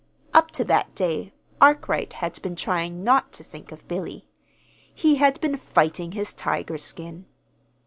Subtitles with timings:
[0.33, 1.31] Up to that day
[1.61, 4.27] Arkwright had been trying not to think of Billy.
[4.95, 7.27] He had been "fighting his tiger skin."